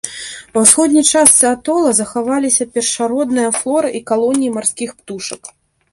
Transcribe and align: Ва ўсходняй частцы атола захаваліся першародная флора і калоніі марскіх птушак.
Ва 0.53 0.61
ўсходняй 0.63 1.05
частцы 1.09 1.45
атола 1.55 1.91
захаваліся 1.99 2.69
першародная 2.77 3.47
флора 3.61 3.89
і 4.01 4.05
калоніі 4.11 4.55
марскіх 4.57 4.89
птушак. 5.01 5.43